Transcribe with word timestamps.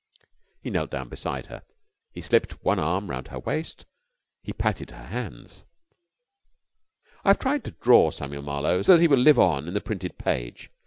He 0.63 0.71
knelt 0.71 0.89
down 0.89 1.09
beside 1.09 1.45
her. 1.45 1.61
He 2.11 2.21
slipped 2.21 2.65
one 2.65 2.79
arm 2.79 3.11
round 3.11 3.27
her 3.27 3.37
waist. 3.37 3.85
He 4.41 4.51
patted 4.51 4.89
her 4.89 5.03
hands. 5.05 5.63
I 7.23 7.27
have 7.29 7.37
tried 7.37 7.63
to 7.65 7.71
draw 7.83 8.09
Samuel 8.09 8.41
Marlowe 8.41 8.81
so 8.81 8.93
that 8.95 9.01
he 9.03 9.07
will 9.07 9.19
live 9.19 9.37
on 9.37 9.71
the 9.71 9.79
printed 9.79 10.17
page. 10.17 10.71